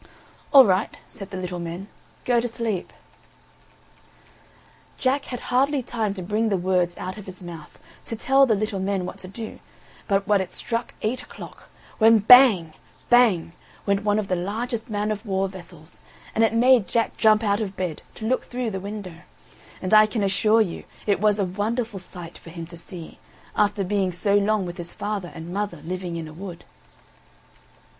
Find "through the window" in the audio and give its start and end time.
18.45-19.17